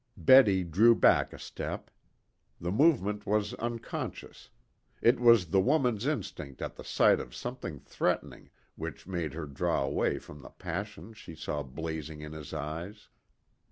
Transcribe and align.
Betty 0.17 0.63
drew 0.63 0.95
back 0.95 1.31
a 1.31 1.37
step. 1.37 1.91
The 2.59 2.71
movement 2.71 3.27
was 3.27 3.53
unconscious. 3.53 4.49
It 4.99 5.19
was 5.19 5.49
the 5.51 5.59
woman's 5.59 6.07
instinct 6.07 6.59
at 6.59 6.75
the 6.75 6.83
sight 6.83 7.19
of 7.19 7.35
something 7.35 7.79
threatening 7.79 8.49
which 8.75 9.05
made 9.05 9.33
her 9.35 9.45
draw 9.45 9.83
away 9.83 10.17
from 10.17 10.41
the 10.41 10.49
passion 10.49 11.13
she 11.13 11.35
saw 11.35 11.61
blazing 11.61 12.21
in 12.21 12.31
his 12.33 12.51
eyes. 12.51 13.09